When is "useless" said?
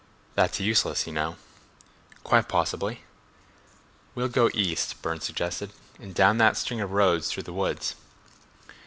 0.59-1.05